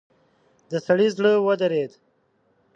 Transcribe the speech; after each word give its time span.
د 0.69 0.71
سړي 0.85 1.07
زړه 1.15 1.31
ودرېد. 1.45 1.91